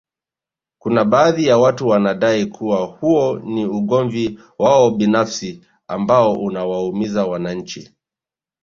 Kuna 0.77 1.05
baadhi 1.05 1.45
ya 1.45 1.57
watu 1.57 1.87
wanadai 1.87 2.45
kuwa 2.45 2.85
huo 2.85 3.39
ni 3.39 3.65
ugomvi 3.65 4.39
wao 4.59 4.91
binafsi 4.91 5.65
ambao 5.87 6.33
unawaumiza 6.33 7.25
wananchi 7.25 7.95